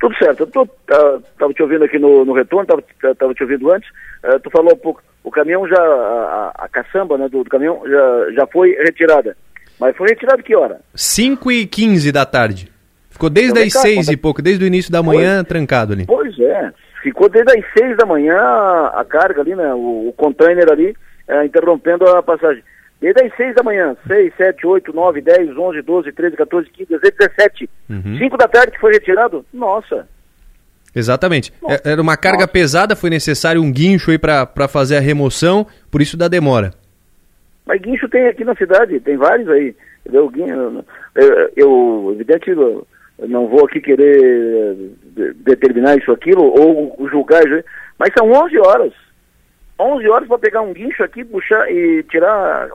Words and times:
Tudo 0.00 0.14
certo. 0.16 0.40
Eu 0.40 0.46
tô, 0.46 0.62
uh, 0.62 1.22
tava 1.38 1.52
te 1.52 1.62
ouvindo 1.62 1.84
aqui 1.84 1.98
no, 1.98 2.24
no 2.24 2.32
retorno, 2.32 2.66
tava, 2.66 3.14
tava 3.14 3.34
te 3.34 3.42
ouvindo 3.42 3.72
antes. 3.72 3.88
Uh, 4.24 4.38
tu 4.40 4.50
falou 4.50 4.72
um 4.72 4.78
pouco, 4.78 5.02
o 5.24 5.30
caminhão 5.30 5.66
já, 5.66 5.80
a, 5.80 6.52
a 6.56 6.68
caçamba 6.68 7.18
né, 7.18 7.28
do, 7.28 7.42
do, 7.42 7.50
caminhão 7.50 7.82
já, 7.86 8.32
já 8.32 8.46
foi 8.46 8.70
retirada. 8.82 9.36
Mas 9.78 9.96
foi 9.96 10.08
retirada 10.08 10.42
que 10.42 10.54
hora? 10.54 10.80
5 10.94 11.50
e 11.52 11.66
15 11.66 12.12
da 12.12 12.24
tarde. 12.24 12.70
Ficou 13.10 13.28
desde 13.28 13.60
as 13.60 13.72
6 13.72 14.08
e 14.08 14.16
pouco, 14.16 14.40
desde 14.40 14.64
o 14.64 14.66
início 14.66 14.92
da 14.92 15.02
manhã, 15.02 15.36
pois, 15.36 15.48
trancado 15.48 15.92
ali. 15.92 16.06
Pois 16.06 16.38
é. 16.38 16.72
Ficou 17.02 17.28
desde 17.28 17.58
as 17.58 17.64
6 17.76 17.96
da 17.96 18.06
manhã 18.06 18.36
a 18.36 19.04
carga 19.08 19.40
ali, 19.40 19.54
né? 19.54 19.74
O, 19.74 20.08
o 20.08 20.14
container 20.16 20.70
ali, 20.70 20.96
é, 21.26 21.44
interrompendo 21.44 22.08
a 22.08 22.22
passagem. 22.22 22.62
Desde 23.00 23.24
as 23.24 23.36
6 23.36 23.54
da 23.54 23.62
manhã, 23.62 23.96
6, 24.06 24.34
7, 24.36 24.66
8, 24.66 24.92
9, 24.92 25.20
10, 25.20 25.56
11, 25.56 25.82
12, 25.82 26.12
13, 26.12 26.36
14, 26.36 26.70
15, 26.70 26.90
16, 26.90 27.14
17. 27.16 27.70
Uhum. 27.88 28.18
5 28.18 28.36
da 28.36 28.48
tarde 28.48 28.72
que 28.72 28.80
foi 28.80 28.92
retirado? 28.92 29.46
Nossa. 29.52 30.08
Exatamente. 30.94 31.52
Nossa. 31.62 31.80
É, 31.84 31.92
era 31.92 32.02
uma 32.02 32.16
carga 32.16 32.40
Nossa. 32.40 32.52
pesada, 32.52 32.96
foi 32.96 33.08
necessário 33.08 33.62
um 33.62 33.70
guincho 33.70 34.10
aí 34.10 34.18
para 34.18 34.66
fazer 34.68 34.96
a 34.96 35.00
remoção, 35.00 35.66
por 35.90 36.02
isso 36.02 36.16
da 36.16 36.26
demora. 36.26 36.72
Mas 37.64 37.80
guincho 37.80 38.08
tem 38.08 38.26
aqui 38.26 38.44
na 38.44 38.56
cidade, 38.56 38.98
tem 39.00 39.16
vários 39.16 39.48
aí. 39.48 39.76
Guincho, 40.32 40.84
eu, 41.14 41.50
eu 41.54 42.08
evidente, 42.14 42.50
eu 42.50 42.86
não 43.28 43.46
vou 43.46 43.64
aqui 43.64 43.80
querer 43.80 44.76
determinar 45.36 45.96
isso, 45.96 46.10
aquilo, 46.10 46.42
ou 46.42 47.08
julgar, 47.08 47.42
mas 47.98 48.10
são 48.16 48.30
11 48.32 48.58
horas. 48.58 48.92
11 49.78 50.08
horas 50.08 50.28
para 50.28 50.38
pegar 50.38 50.62
um 50.62 50.72
guincho 50.72 51.04
aqui, 51.04 51.24
puxar 51.24 51.70
e 51.70 52.02
tirar 52.04 52.68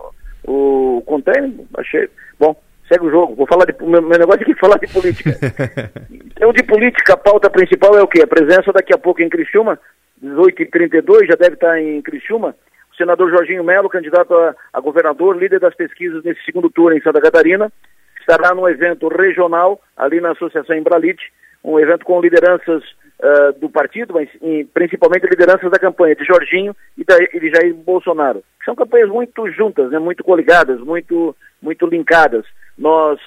o 0.45 1.03
container, 1.05 1.51
achei. 1.77 2.09
Bom, 2.39 2.55
segue 2.87 3.05
o 3.05 3.11
jogo. 3.11 3.35
Vou 3.35 3.47
falar 3.47 3.65
de. 3.65 3.75
Meu, 3.81 4.01
meu 4.01 4.19
negócio 4.19 4.41
aqui 4.41 4.51
é 4.51 4.55
falar 4.55 4.77
de 4.77 4.87
política. 4.87 5.31
então, 6.11 6.51
de 6.53 6.63
política, 6.63 7.13
a 7.13 7.17
pauta 7.17 7.49
principal 7.49 7.97
é 7.97 8.01
o 8.01 8.07
quê? 8.07 8.21
A 8.21 8.27
presença 8.27 8.71
daqui 8.73 8.93
a 8.93 8.97
pouco 8.97 9.21
em 9.21 9.29
Criciúma, 9.29 9.79
18h32, 10.23 11.27
já 11.27 11.35
deve 11.35 11.55
estar 11.55 11.79
em 11.79 12.01
Criciúma. 12.01 12.55
O 12.91 12.95
senador 12.95 13.29
Jorginho 13.29 13.63
Melo, 13.63 13.89
candidato 13.89 14.33
a, 14.35 14.55
a 14.71 14.79
governador, 14.79 15.35
líder 15.35 15.59
das 15.59 15.75
pesquisas 15.75 16.23
nesse 16.23 16.43
segundo 16.45 16.69
turno 16.69 16.95
em 16.95 17.01
Santa 17.01 17.19
Catarina, 17.19 17.71
estará 18.19 18.53
no 18.53 18.69
evento 18.69 19.07
regional 19.07 19.81
ali 19.97 20.21
na 20.21 20.31
Associação 20.31 20.75
Embralite, 20.75 21.31
um 21.63 21.79
evento 21.79 22.05
com 22.05 22.21
lideranças 22.21 22.83
uh, 23.23 23.59
do 23.59 23.69
partido, 23.69 24.13
mas 24.13 24.29
em, 24.41 24.65
principalmente 24.65 25.25
lideranças 25.25 25.71
da 25.71 25.79
campanha 25.79 26.15
de 26.15 26.25
Jorginho 26.25 26.75
e, 26.97 27.03
da, 27.03 27.15
e 27.33 27.39
de 27.39 27.49
Jair 27.49 27.73
Bolsonaro. 27.73 28.43
São 28.65 28.75
campanhas 28.75 29.09
muito 29.09 29.49
juntas, 29.49 29.89
né, 29.89 29.97
muito 29.97 30.23
coligadas, 30.23 30.79
muito, 30.81 31.35
muito 31.61 31.85
linkadas. 31.87 32.45
Nós 32.77 33.19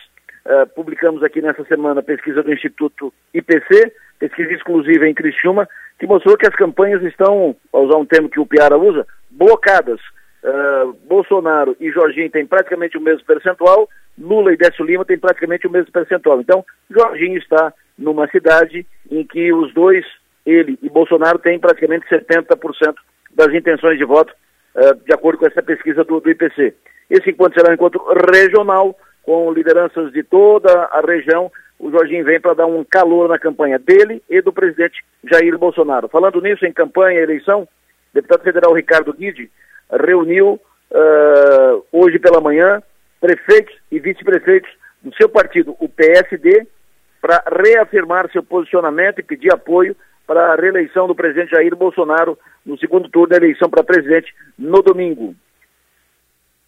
uh, 0.45 0.67
publicamos 0.75 1.23
aqui 1.23 1.41
nessa 1.41 1.65
semana 1.65 2.01
a 2.01 2.05
pesquisa 2.05 2.43
do 2.43 2.53
Instituto 2.53 3.13
IPC, 3.33 3.93
pesquisa 4.19 4.53
exclusiva 4.53 5.09
em 5.09 5.15
Criciúma, 5.15 5.69
que 5.99 6.07
mostrou 6.07 6.37
que 6.37 6.47
as 6.47 6.55
campanhas 6.55 7.03
estão, 7.03 7.57
para 7.73 7.81
usar 7.81 7.97
um 7.97 8.05
termo 8.05 8.29
que 8.29 8.41
o 8.41 8.47
Piara 8.47 8.77
usa, 8.77 9.07
blocadas. 9.31 10.01
Uh, 10.43 10.93
Bolsonaro 11.09 11.77
e 11.81 11.91
Jorginho 11.91 12.31
têm 12.31 12.47
praticamente 12.47 12.97
o 12.97 13.01
mesmo 13.01 13.25
percentual, 13.25 13.89
Lula 14.19 14.53
e 14.53 14.57
Décio 14.57 14.85
Lima 14.85 15.05
têm 15.05 15.19
praticamente 15.19 15.67
o 15.67 15.71
mesmo 15.71 15.91
percentual. 15.91 16.41
Então, 16.41 16.65
Jorginho 16.91 17.39
está 17.39 17.73
numa 17.99 18.29
cidade 18.29 18.87
em 19.11 19.27
que 19.27 19.53
os 19.53 19.73
dois, 19.75 20.05
ele 20.45 20.79
e 20.83 20.89
Bolsonaro, 20.89 21.39
têm 21.39 21.59
praticamente 21.59 22.07
70% 22.09 22.95
das 23.35 23.53
intenções 23.53 23.99
de 23.99 24.05
voto, 24.05 24.33
uh, 24.75 24.95
de 25.05 25.13
acordo 25.13 25.39
com 25.39 25.47
essa 25.47 25.63
pesquisa 25.63 26.05
do, 26.05 26.21
do 26.21 26.31
IPC. 26.31 26.75
Esse 27.11 27.31
encontro 27.31 27.59
será 27.59 27.71
um 27.71 27.75
encontro 27.75 28.03
regional, 28.33 28.97
com 29.23 29.53
lideranças 29.53 30.13
de 30.13 30.23
toda 30.23 30.71
a 30.85 31.01
região. 31.01 31.51
O 31.79 31.91
Jorginho 31.91 32.25
vem 32.25 32.41
para 32.41 32.55
dar 32.55 32.67
um 32.67 32.85
calor 32.85 33.29
na 33.29 33.39
campanha 33.39 33.79
dele 33.79 34.23
e 34.31 34.41
do 34.41 34.53
presidente 34.53 35.05
Jair 35.25 35.59
Bolsonaro. 35.59 36.09
Falando 36.09 36.41
nisso, 36.41 36.65
em 36.65 36.73
campanha 36.73 37.19
e 37.19 37.23
eleição, 37.23 37.69
deputado 38.15 38.43
federal 38.43 38.73
Ricardo 38.73 39.13
Guide 39.13 39.51
reuniu 39.91 40.61
uh, 40.91 41.85
hoje 41.93 42.19
pela 42.19 42.41
manhã 42.41 42.83
prefeitos 43.21 43.75
e 43.91 43.99
vice-prefeitos 43.99 44.71
do 45.03 45.15
seu 45.17 45.29
partido, 45.29 45.77
o 45.79 45.89
PSD, 45.89 46.67
para 47.21 47.43
reafirmar 47.65 48.31
seu 48.31 48.43
posicionamento 48.43 49.19
e 49.19 49.23
pedir 49.23 49.53
apoio 49.53 49.97
para 50.27 50.53
a 50.53 50.57
reeleição 50.57 51.07
do 51.07 51.15
presidente 51.15 51.53
Jair 51.53 51.75
Bolsonaro 51.75 52.39
no 52.65 52.79
segundo 52.79 53.09
turno 53.09 53.29
da 53.29 53.37
eleição 53.37 53.71
para 53.71 53.85
presidente 53.85 54.35
no 54.59 54.83
domingo. 54.83 55.35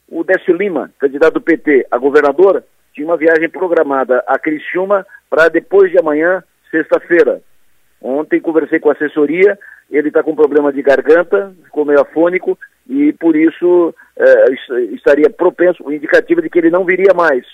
O 0.08 0.24
Décio 0.24 0.56
Lima, 0.56 0.90
candidato 0.98 1.34
do 1.34 1.40
PT 1.40 1.86
a 1.90 1.98
governador, 1.98 2.64
tinha 2.94 3.06
uma 3.06 3.16
viagem 3.16 3.48
programada 3.48 4.24
a 4.26 4.38
Criciúma 4.38 5.06
para 5.28 5.48
depois 5.48 5.90
de 5.90 5.98
amanhã, 5.98 6.42
sexta-feira. 6.70 7.42
Ontem 8.00 8.40
conversei 8.40 8.78
com 8.78 8.88
a 8.88 8.92
assessoria, 8.92 9.58
ele 9.90 10.08
está 10.08 10.22
com 10.22 10.34
problema 10.34 10.72
de 10.72 10.80
garganta, 10.82 11.52
ficou 11.64 11.84
meio 11.84 12.00
afônico 12.00 12.58
e 12.88 13.12
por 13.12 13.36
isso 13.36 13.94
é, 14.16 14.94
estaria 14.94 15.28
propenso, 15.28 15.84
o 15.84 15.92
indicativo 15.92 16.40
de 16.40 16.48
que 16.48 16.58
ele 16.58 16.70
não 16.70 16.84
viria 16.84 17.12
mais. 17.14 17.44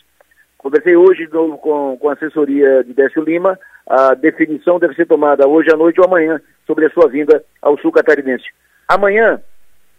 Conversei 0.57 0.97
hoje 0.97 1.27
com, 1.27 1.99
com 1.99 2.09
a 2.09 2.13
assessoria 2.13 2.83
de 2.85 2.95
Décio 2.95 3.23
Lima, 3.23 3.59
a 3.87 4.15
definição 4.15 4.79
deve 4.79 4.95
ser 4.95 5.07
tomada 5.07 5.47
hoje 5.47 5.71
à 5.71 5.77
noite 5.77 6.01
ou 6.01 6.07
amanhã 6.07 6.41
sobre 6.67 6.87
a 6.87 6.91
sua 6.91 7.09
vinda 7.09 7.45
ao 7.61 7.79
sul 7.79 7.93
catarinense. 7.93 8.47
Amanhã, 8.89 9.43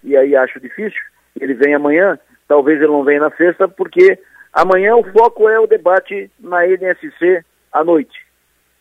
e 0.03 0.15
aí 0.17 0.35
acho 0.35 0.59
difícil, 0.59 0.99
ele 1.39 1.53
vem 1.53 1.75
amanhã, 1.75 2.17
talvez 2.47 2.79
ele 2.79 2.91
não 2.91 3.03
venha 3.03 3.19
na 3.19 3.31
sexta, 3.31 3.67
porque 3.67 4.17
amanhã 4.53 4.95
o 4.95 5.03
foco 5.11 5.49
é 5.49 5.59
o 5.59 5.67
debate 5.67 6.31
na 6.39 6.65
NSC 6.65 7.43
à 7.71 7.83
noite. 7.83 8.17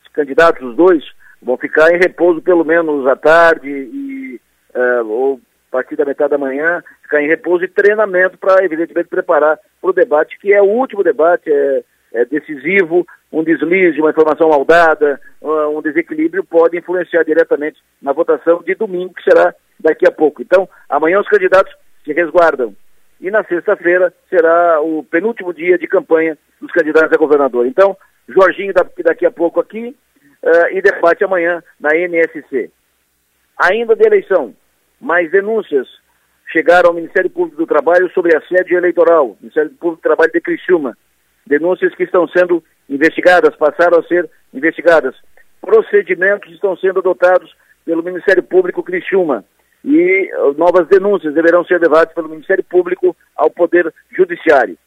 Os 0.02 0.12
candidatos, 0.12 0.62
os 0.62 0.76
dois, 0.76 1.04
vão 1.42 1.56
ficar 1.56 1.90
em 1.92 1.98
repouso 1.98 2.40
pelo 2.40 2.64
menos 2.64 3.06
à 3.06 3.16
tarde 3.16 3.68
e 3.68 4.40
uh, 4.74 5.06
ou 5.06 5.40
partir 5.74 5.96
da 5.96 6.04
metade 6.04 6.30
da 6.30 6.38
manhã, 6.38 6.84
ficar 7.02 7.20
em 7.20 7.26
repouso 7.26 7.64
e 7.64 7.68
treinamento 7.68 8.38
para, 8.38 8.64
evidentemente, 8.64 9.08
preparar 9.08 9.58
para 9.80 9.90
o 9.90 9.92
debate, 9.92 10.38
que 10.38 10.52
é 10.52 10.62
o 10.62 10.66
último 10.66 11.02
debate, 11.02 11.50
é, 11.50 11.82
é 12.12 12.24
decisivo, 12.24 13.04
um 13.32 13.42
deslize, 13.42 14.00
uma 14.00 14.10
informação 14.10 14.50
maldada, 14.50 15.20
um 15.42 15.82
desequilíbrio 15.82 16.44
pode 16.44 16.78
influenciar 16.78 17.24
diretamente 17.24 17.80
na 18.00 18.12
votação 18.12 18.62
de 18.62 18.76
domingo, 18.76 19.14
que 19.14 19.24
será 19.24 19.52
daqui 19.80 20.06
a 20.06 20.12
pouco. 20.12 20.40
Então, 20.42 20.68
amanhã 20.88 21.18
os 21.18 21.28
candidatos 21.28 21.74
se 22.04 22.12
resguardam. 22.12 22.72
E 23.20 23.28
na 23.28 23.42
sexta-feira 23.42 24.14
será 24.30 24.80
o 24.80 25.02
penúltimo 25.02 25.52
dia 25.52 25.76
de 25.76 25.88
campanha 25.88 26.38
dos 26.60 26.70
candidatos 26.70 27.12
a 27.12 27.16
governador. 27.16 27.66
Então, 27.66 27.96
Jorginho 28.28 28.72
daqui 29.02 29.26
a 29.26 29.30
pouco 29.32 29.58
aqui 29.58 29.96
uh, 30.40 30.68
e 30.70 30.80
debate 30.80 31.24
amanhã 31.24 31.60
na 31.80 31.90
NSC. 31.96 32.70
Ainda 33.58 33.96
de 33.96 34.06
eleição, 34.06 34.54
mais 35.00 35.30
denúncias 35.30 35.86
chegaram 36.50 36.90
ao 36.90 36.94
Ministério 36.94 37.30
Público 37.30 37.56
do 37.56 37.66
Trabalho 37.66 38.10
sobre 38.12 38.36
assédio 38.36 38.76
eleitoral, 38.76 39.36
Ministério 39.40 39.70
Público 39.70 40.00
do 40.00 40.08
Trabalho 40.08 40.32
de 40.32 40.40
Criciúma. 40.40 40.96
Denúncias 41.46 41.94
que 41.94 42.04
estão 42.04 42.26
sendo 42.28 42.62
investigadas, 42.88 43.56
passaram 43.56 43.98
a 43.98 44.02
ser 44.04 44.28
investigadas. 44.52 45.14
Procedimentos 45.60 46.52
estão 46.52 46.76
sendo 46.76 47.00
adotados 47.00 47.54
pelo 47.84 48.02
Ministério 48.02 48.42
Público 48.42 48.82
Criciúma 48.82 49.44
e 49.84 50.30
novas 50.56 50.88
denúncias 50.88 51.34
deverão 51.34 51.64
ser 51.64 51.80
levadas 51.80 52.14
pelo 52.14 52.28
Ministério 52.28 52.64
Público 52.64 53.14
ao 53.36 53.50
Poder 53.50 53.92
Judiciário. 54.16 54.78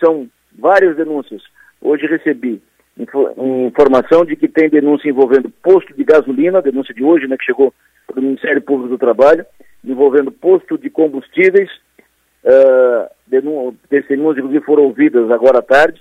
São 0.00 0.28
várias 0.58 0.96
denúncias. 0.96 1.42
Hoje 1.80 2.06
recebi 2.06 2.60
informação 2.98 4.24
de 4.24 4.36
que 4.36 4.48
tem 4.48 4.68
denúncia 4.68 5.08
envolvendo 5.08 5.50
posto 5.62 5.94
de 5.94 6.04
gasolina, 6.04 6.60
denúncia 6.60 6.92
de 6.92 7.02
hoje, 7.02 7.26
né, 7.26 7.36
que 7.36 7.44
chegou 7.44 7.72
do 8.14 8.22
Ministério 8.22 8.62
Público 8.62 8.90
do 8.90 8.98
Trabalho, 8.98 9.44
envolvendo 9.84 10.30
posto 10.30 10.78
de 10.78 10.90
combustíveis. 10.90 11.70
Uh, 12.44 13.72
testemunhas, 13.88 14.38
inclusive, 14.38 14.64
foram 14.64 14.84
ouvidas 14.84 15.30
agora 15.30 15.58
à 15.58 15.62
tarde, 15.62 16.00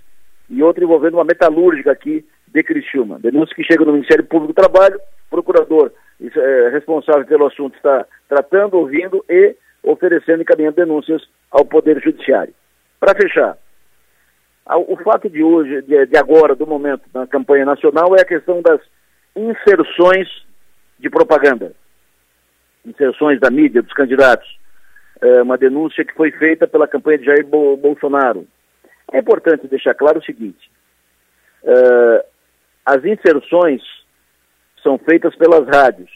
e 0.49 0.61
outra 0.61 0.83
envolvendo 0.83 1.15
uma 1.15 1.23
metalúrgica 1.23 1.91
aqui 1.91 2.25
de 2.47 2.63
Criciúma. 2.63 3.19
Denúncia 3.19 3.55
que 3.55 3.63
chega 3.63 3.85
no 3.85 3.93
Ministério 3.93 4.25
Público 4.25 4.53
do 4.53 4.61
Trabalho, 4.61 4.99
procurador 5.29 5.91
é, 6.21 6.69
responsável 6.69 7.25
pelo 7.25 7.47
assunto 7.47 7.75
está 7.75 8.05
tratando, 8.27 8.75
ouvindo 8.75 9.23
e 9.29 9.55
oferecendo 9.83 10.39
e 10.39 10.41
encaminhando 10.41 10.75
denúncias 10.75 11.21
ao 11.49 11.65
Poder 11.65 12.01
Judiciário. 12.01 12.53
Para 12.99 13.15
fechar, 13.15 13.57
o 14.67 14.95
fato 14.97 15.29
de 15.29 15.43
hoje, 15.43 15.81
de, 15.83 16.05
de 16.05 16.17
agora, 16.17 16.53
do 16.53 16.67
momento, 16.67 17.03
na 17.13 17.25
campanha 17.25 17.65
nacional, 17.65 18.15
é 18.15 18.21
a 18.21 18.25
questão 18.25 18.61
das 18.61 18.79
inserções 19.35 20.27
de 20.99 21.09
propaganda 21.09 21.73
inserções 22.85 23.39
da 23.39 23.49
mídia, 23.49 23.81
dos 23.81 23.93
candidatos. 23.93 24.47
É 25.21 25.41
uma 25.41 25.57
denúncia 25.57 26.03
que 26.03 26.15
foi 26.15 26.31
feita 26.31 26.67
pela 26.67 26.87
campanha 26.87 27.19
de 27.19 27.25
Jair 27.25 27.45
Bolsonaro. 27.45 28.47
É 29.11 29.19
importante 29.19 29.67
deixar 29.67 29.93
claro 29.93 30.19
o 30.19 30.23
seguinte: 30.23 30.71
é, 31.63 32.25
as 32.85 33.03
inserções 33.05 33.81
são 34.81 34.97
feitas 34.97 35.35
pelas 35.35 35.67
rádios. 35.67 36.09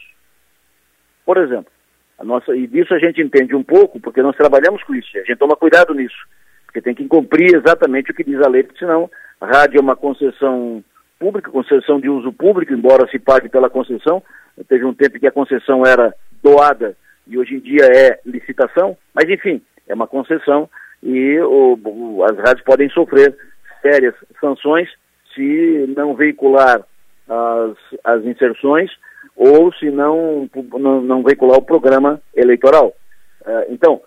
Por 1.24 1.36
exemplo, 1.38 1.70
a 2.18 2.24
nossa, 2.24 2.54
e 2.56 2.66
disso 2.66 2.94
a 2.94 2.98
gente 2.98 3.20
entende 3.20 3.54
um 3.54 3.62
pouco, 3.62 4.00
porque 4.00 4.22
nós 4.22 4.36
trabalhamos 4.36 4.82
com 4.84 4.94
isso, 4.94 5.08
a 5.14 5.20
gente 5.20 5.36
toma 5.36 5.56
cuidado 5.56 5.94
nisso, 5.94 6.16
porque 6.64 6.80
tem 6.80 6.94
que 6.94 7.06
cumprir 7.06 7.54
exatamente 7.54 8.10
o 8.10 8.14
que 8.14 8.24
diz 8.24 8.40
a 8.40 8.48
lei, 8.48 8.62
porque 8.62 8.78
senão 8.78 9.10
a 9.40 9.46
rádio 9.46 9.78
é 9.78 9.82
uma 9.82 9.96
concessão 9.96 10.82
pública, 11.18 11.50
concessão 11.50 12.00
de 12.00 12.08
uso 12.08 12.32
público, 12.32 12.72
embora 12.72 13.08
se 13.08 13.18
pague 13.18 13.48
pela 13.48 13.70
concessão. 13.70 14.22
Teve 14.68 14.84
um 14.84 14.94
tempo 14.94 15.18
que 15.18 15.26
a 15.26 15.32
concessão 15.32 15.84
era 15.84 16.14
doada 16.42 16.96
e 17.26 17.36
hoje 17.38 17.56
em 17.56 17.60
dia 17.60 17.84
é 17.84 18.20
licitação, 18.24 18.96
mas 19.14 19.28
enfim, 19.28 19.60
é 19.88 19.94
uma 19.94 20.06
concessão 20.06 20.68
e 21.02 21.38
o, 21.40 22.24
as 22.24 22.36
rádios 22.38 22.64
podem 22.64 22.88
sofrer 22.90 23.36
sérias 23.82 24.14
sanções 24.40 24.88
se 25.34 25.92
não 25.96 26.14
veicular 26.14 26.80
as, 27.28 27.76
as 28.04 28.24
inserções 28.24 28.90
ou 29.36 29.72
se 29.74 29.90
não, 29.90 30.48
não, 30.78 31.00
não 31.02 31.22
veicular 31.22 31.58
o 31.58 31.64
programa 31.64 32.20
eleitoral. 32.34 32.94
Uh, 33.42 33.66
então, 33.68 34.00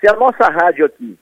se 0.00 0.08
a 0.08 0.16
nossa 0.16 0.44
rádio 0.44 0.84
aqui 0.84 1.18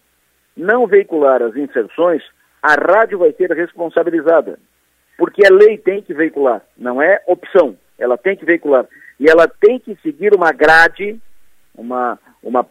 não 0.57 0.87
veicular 0.87 1.43
as 1.43 1.55
inserções, 1.57 2.23
a 2.63 2.75
rádio 2.75 3.19
vai 3.19 3.33
ser 3.33 3.51
responsabilizada. 3.53 4.59
Porque 5.19 5.45
a 5.45 5.51
lei 5.53 5.77
tem 5.77 6.01
que 6.01 6.15
veicular, 6.15 6.63
não 6.77 7.03
é 7.03 7.21
opção, 7.27 7.77
ela 7.99 8.17
tem 8.17 8.37
que 8.37 8.45
veicular. 8.45 8.87
E 9.19 9.29
ela 9.29 9.49
tem 9.49 9.81
que 9.81 9.97
seguir 9.97 10.33
uma 10.33 10.53
grade, 10.53 11.21
uma, 11.75 12.17
uma 12.41 12.65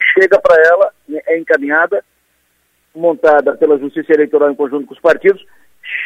chega 0.00 0.40
para 0.40 0.56
ela, 0.66 0.92
é 1.26 1.38
encaminhada, 1.38 2.02
montada 2.94 3.54
pela 3.54 3.78
Justiça 3.78 4.14
Eleitoral 4.14 4.50
em 4.50 4.54
conjunto 4.54 4.86
com 4.86 4.94
os 4.94 5.00
partidos, 5.00 5.44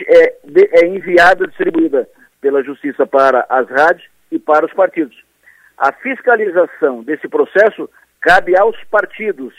é, 0.08 0.36
é 0.72 0.86
enviada, 0.86 1.46
distribuída 1.46 2.08
pela 2.40 2.64
Justiça 2.64 3.06
para 3.06 3.46
as 3.48 3.68
rádios 3.68 4.06
e 4.32 4.38
para 4.38 4.66
os 4.66 4.72
partidos. 4.72 5.16
A 5.78 5.92
fiscalização 5.92 7.04
desse 7.04 7.28
processo 7.28 7.88
cabe 8.20 8.56
aos 8.56 8.76
partidos. 8.84 9.54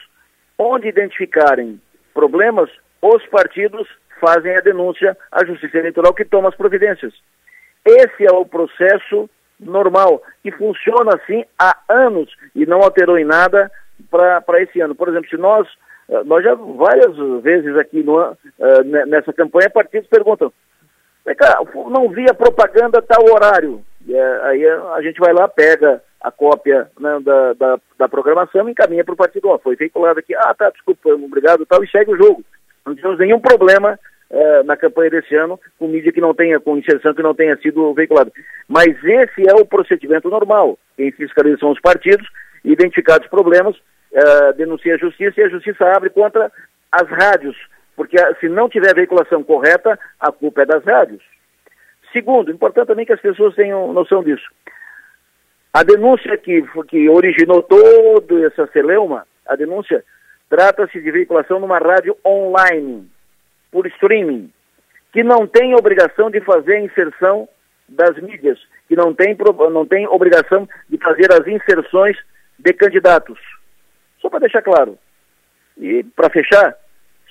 Onde 0.57 0.88
identificarem 0.88 1.81
problemas, 2.13 2.69
os 3.02 3.25
partidos 3.28 3.88
fazem 4.20 4.56
a 4.56 4.62
denúncia 4.62 5.18
à 5.32 5.46
Justiça 5.46 5.78
Eleitoral 5.78 6.14
que 6.14 6.26
toma 6.26 6.50
as 6.50 6.56
providências. 6.56 7.14
Esse 7.86 8.26
é 8.26 8.32
o 8.32 8.46
processo 8.46 9.30
normal, 9.60 10.22
que 10.44 10.52
funciona 10.52 11.16
assim 11.16 11.46
há 11.58 11.78
anos 11.88 12.30
e 12.54 12.66
não 12.66 12.82
alterou 12.82 13.18
em 13.18 13.26
nada 13.26 13.72
para 14.10 14.62
esse 14.62 14.82
ano. 14.82 14.96
Por 14.96 15.08
exemplo, 15.08 15.30
se 15.30 15.38
nós, 15.38 15.68
eh, 16.10 16.24
nós 16.26 16.44
já 16.44 16.56
várias 16.56 17.16
vezes 17.42 17.78
aqui 17.78 18.04
no, 18.04 18.20
uh, 18.20 18.36
nessa 19.08 19.32
campanha, 19.32 19.70
partidos 19.70 20.10
perguntam, 20.10 20.52
não 21.90 22.10
via 22.10 22.34
propaganda 22.34 23.02
tal 23.02 23.24
horário. 23.32 23.84
E, 24.06 24.14
é, 24.14 24.42
aí 24.44 24.68
a 24.68 25.02
gente 25.02 25.20
vai 25.20 25.34
lá, 25.34 25.48
pega 25.48 26.02
a 26.22 26.32
cópia 26.32 26.90
né, 27.00 27.20
da, 27.22 27.54
da, 27.54 27.80
da, 27.98 28.10
programação 28.10 28.68
e 28.68 28.72
encaminha 28.72 29.04
para 29.04 29.14
o 29.14 29.18
partido. 29.18 29.50
Ó, 29.50 29.58
foi 29.58 29.76
veiculado 29.76 30.20
aqui, 30.20 30.36
ah, 30.36 30.54
tá, 30.54 30.70
desculpa, 30.70 31.10
obrigado, 31.10 31.66
tal, 31.66 31.84
e 31.84 31.90
segue 31.90 32.12
o 32.12 32.18
jogo. 32.18 32.44
Não 32.86 32.96
tivemos 32.96 33.20
nenhum 33.20 33.40
problema 33.40 34.00
é, 34.30 34.64
na 34.64 34.78
campanha 34.78 35.12
desse 35.12 35.36
ano 35.36 35.60
com 35.80 35.88
mídia 35.88 36.12
que 36.12 36.22
não 36.22 36.34
tenha, 36.34 36.60
com 36.60 36.78
inserção 36.78 37.14
que 37.14 37.24
não 37.24 37.34
tenha 37.34 37.58
sido 37.58 37.94
veiculada. 37.94 38.32
Mas 38.68 38.88
esse 39.04 39.50
é 39.50 39.54
o 39.56 39.66
procedimento 39.66 40.30
normal. 40.30 40.78
Quem 40.96 41.12
fiscaliza 41.12 41.58
são 41.58 41.72
os 41.72 41.80
partidos, 41.80 42.28
identificados 42.64 43.28
problemas, 43.28 43.76
é, 44.14 44.54
denuncia 44.54 44.96
a 44.96 45.00
justiça 45.00 45.42
e 45.42 45.44
a 45.44 45.50
justiça 45.50 45.86
abre 45.86 46.10
contra 46.10 46.52
as 46.92 47.08
rádios 47.10 47.56
porque 47.96 48.20
ah, 48.20 48.36
se 48.40 48.50
não 48.50 48.70
tiver 48.70 48.94
veiculação 48.94 49.44
correta, 49.44 49.98
a 50.20 50.31
culpa 50.31 50.64
é 50.64 50.66
das 50.66 50.84
rádios. 50.84 51.24
Segundo, 52.12 52.52
importante 52.52 52.88
também 52.88 53.06
que 53.06 53.14
as 53.14 53.22
pessoas 53.22 53.56
tenham 53.56 53.94
noção 53.94 54.24
disso. 54.24 54.46
A 55.74 55.84
denúncia 55.84 56.38
que, 56.38 56.64
que 56.88 57.10
originou 57.10 57.62
todo 57.64 58.46
essa 58.46 58.68
celeuma, 58.68 59.26
a 59.48 59.56
denúncia 59.56 60.04
trata-se 60.50 61.00
de 61.00 61.12
veiculação 61.12 61.59
numa 61.59 61.77
rádio 61.77 62.18
online, 62.25 63.09
por 63.71 63.86
streaming, 63.88 64.51
que 65.12 65.24
não 65.24 65.47
tem 65.47 65.75
obrigação 65.75 66.30
de 66.30 66.42
fazer 66.42 66.75
a 66.75 66.81
inserção 66.81 67.47
das 67.88 68.18
mídias, 68.18 68.59
que 68.88 68.95
não 68.95 69.13
tem, 69.13 69.36
não 69.71 69.86
tem 69.86 70.07
obrigação 70.07 70.68
de 70.89 70.97
fazer 70.97 71.31
as 71.31 71.47
inserções 71.47 72.18
de 72.57 72.74
candidatos. 72.74 73.39
Só 74.19 74.30
para 74.30 74.39
deixar 74.39 74.62
claro. 74.62 74.97
E 75.77 76.03
para 76.15 76.30
fechar, 76.30 76.75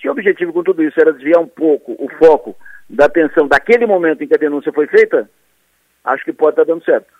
se 0.00 0.08
o 0.08 0.12
objetivo 0.12 0.52
com 0.52 0.62
tudo 0.62 0.82
isso 0.82 1.00
era 1.00 1.12
desviar 1.12 1.40
um 1.40 1.49
pouco 1.49 1.93
o 1.99 2.08
foco 2.19 2.56
da 2.88 3.06
atenção 3.06 3.49
daquele 3.49 3.87
momento 3.87 4.22
em 4.22 4.28
que 4.28 4.34
a 4.34 4.38
denúncia 4.38 4.72
foi 4.72 4.87
feita, 4.87 5.28
acho 6.05 6.25
que 6.25 6.32
pode 6.32 6.52
estar 6.52 6.64
dando 6.64 6.84
certo. 6.84 7.12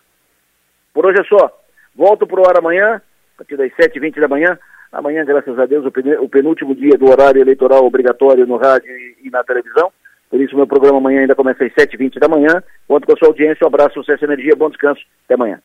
Por 0.93 1.07
hoje 1.07 1.21
é 1.21 1.25
só. 1.25 1.51
Volto 1.95 2.27
para 2.27 2.41
o 2.41 2.49
ar 2.49 2.59
amanhã, 2.59 2.97
a 3.35 3.39
partir 3.39 3.57
das 3.57 3.73
7h20 3.73 4.21
da 4.21 4.29
manhã. 4.29 4.59
Amanhã, 4.95 5.25
graças 5.25 5.59
a 5.59 5.67
Deus, 5.67 5.85
o 5.85 6.29
penúltimo 6.29 6.73
dia 6.73 6.97
do 6.97 7.11
horário 7.11 7.41
eleitoral 7.41 7.85
obrigatório 7.85 8.47
no 8.47 8.57
rádio 8.57 8.89
e 9.25 9.29
na 9.29 9.43
televisão. 9.43 9.93
Por 10.31 10.41
isso, 10.41 10.55
meu 10.55 10.69
programa 10.69 10.99
amanhã 10.99 11.21
ainda 11.23 11.35
começa 11.35 11.65
às 11.65 11.73
7h20 11.73 12.21
da 12.21 12.29
manhã. 12.29 12.63
Conto 12.87 13.05
com 13.05 13.13
a 13.13 13.17
sua 13.17 13.29
audiência. 13.29 13.65
Um 13.65 13.69
abraço, 13.69 13.95
sucesso 13.95 14.25
energia. 14.25 14.55
Bom 14.57 14.71
descanso. 14.71 15.01
Até 15.25 15.35
amanhã. 15.35 15.61